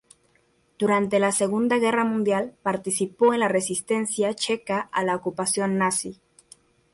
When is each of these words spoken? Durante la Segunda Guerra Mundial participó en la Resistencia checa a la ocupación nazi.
Durante 0.79 1.19
la 1.19 1.31
Segunda 1.31 1.77
Guerra 1.77 2.03
Mundial 2.03 2.55
participó 2.63 3.35
en 3.35 3.41
la 3.41 3.47
Resistencia 3.47 4.33
checa 4.33 4.89
a 4.91 5.03
la 5.03 5.15
ocupación 5.15 5.77
nazi. 5.77 6.19